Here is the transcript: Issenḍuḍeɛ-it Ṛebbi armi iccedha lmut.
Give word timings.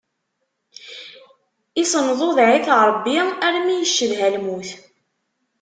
Issenḍuḍeɛ-it 1.81 2.67
Ṛebbi 2.87 3.15
armi 3.45 3.75
iccedha 3.83 4.27
lmut. 4.35 4.69